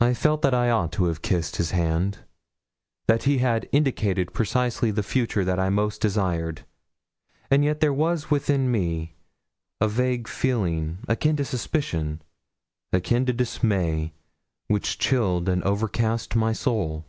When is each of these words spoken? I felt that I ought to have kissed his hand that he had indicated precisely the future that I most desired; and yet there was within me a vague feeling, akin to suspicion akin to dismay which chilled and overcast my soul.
I 0.00 0.14
felt 0.14 0.42
that 0.42 0.54
I 0.54 0.70
ought 0.70 0.92
to 0.92 1.06
have 1.06 1.20
kissed 1.20 1.56
his 1.56 1.72
hand 1.72 2.20
that 3.08 3.24
he 3.24 3.38
had 3.38 3.68
indicated 3.72 4.32
precisely 4.32 4.92
the 4.92 5.02
future 5.02 5.44
that 5.44 5.58
I 5.58 5.68
most 5.68 6.00
desired; 6.00 6.64
and 7.50 7.64
yet 7.64 7.80
there 7.80 7.92
was 7.92 8.30
within 8.30 8.70
me 8.70 9.16
a 9.80 9.88
vague 9.88 10.28
feeling, 10.28 10.98
akin 11.08 11.34
to 11.38 11.44
suspicion 11.44 12.22
akin 12.92 13.26
to 13.26 13.32
dismay 13.32 14.12
which 14.68 14.96
chilled 15.00 15.48
and 15.48 15.60
overcast 15.64 16.36
my 16.36 16.52
soul. 16.52 17.04